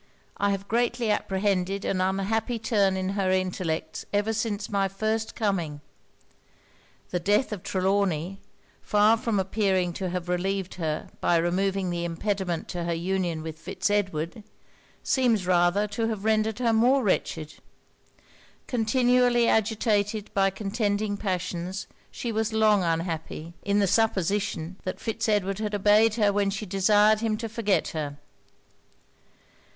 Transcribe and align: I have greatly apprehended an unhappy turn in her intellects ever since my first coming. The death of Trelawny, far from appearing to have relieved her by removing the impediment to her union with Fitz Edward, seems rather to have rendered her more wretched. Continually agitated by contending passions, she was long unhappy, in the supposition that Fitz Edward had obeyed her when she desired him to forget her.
I 0.37 0.49
have 0.49 0.67
greatly 0.67 1.11
apprehended 1.11 1.85
an 1.85 2.01
unhappy 2.01 2.57
turn 2.57 2.97
in 2.97 3.09
her 3.09 3.29
intellects 3.29 4.03
ever 4.11 4.33
since 4.33 4.67
my 4.67 4.87
first 4.87 5.35
coming. 5.35 5.79
The 7.11 7.19
death 7.19 7.51
of 7.51 7.61
Trelawny, 7.61 8.39
far 8.81 9.15
from 9.15 9.39
appearing 9.39 9.93
to 9.93 10.09
have 10.09 10.27
relieved 10.27 10.73
her 10.81 11.09
by 11.21 11.35
removing 11.37 11.91
the 11.91 12.03
impediment 12.03 12.67
to 12.69 12.85
her 12.85 12.95
union 12.95 13.43
with 13.43 13.59
Fitz 13.59 13.91
Edward, 13.91 14.43
seems 15.03 15.45
rather 15.45 15.85
to 15.89 16.07
have 16.07 16.25
rendered 16.25 16.57
her 16.57 16.73
more 16.73 17.03
wretched. 17.03 17.57
Continually 18.65 19.47
agitated 19.47 20.33
by 20.33 20.49
contending 20.49 21.15
passions, 21.15 21.85
she 22.09 22.31
was 22.31 22.51
long 22.53 22.81
unhappy, 22.83 23.53
in 23.61 23.77
the 23.77 23.85
supposition 23.85 24.77
that 24.83 24.99
Fitz 24.99 25.29
Edward 25.29 25.59
had 25.59 25.75
obeyed 25.75 26.15
her 26.15 26.33
when 26.33 26.49
she 26.49 26.65
desired 26.65 27.19
him 27.19 27.37
to 27.37 27.47
forget 27.47 27.89
her. 27.89 28.17